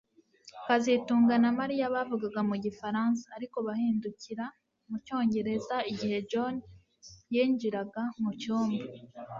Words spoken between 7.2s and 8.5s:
yinjiraga mu